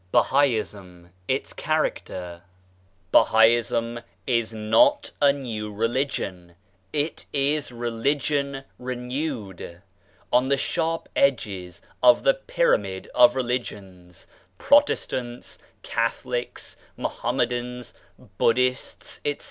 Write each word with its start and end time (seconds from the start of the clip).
I 0.07 0.17
BAHAISM— 0.17 1.11
ITS 1.27 1.53
CHARACTER 1.55 2.41
Bahaism 3.13 4.01
is 4.25 4.51
not 4.51 5.11
a 5.21 5.31
new 5.31 5.71
religion; 5.71 6.55
it 6.91 7.27
is 7.31 7.71
Religion 7.71 8.63
renewed. 8.79 9.83
On 10.33 10.49
the 10.49 10.57
sharp 10.57 11.07
edges 11.15 11.83
of 12.01 12.23
the 12.23 12.33
pyramid 12.33 13.11
of 13.13 13.35
religions, 13.35 14.25
Protestants, 14.57 15.59
Catholics, 15.83 16.77
Muhammadans, 16.97 17.93
Buddhists, 18.39 19.21
etc. 19.23 19.39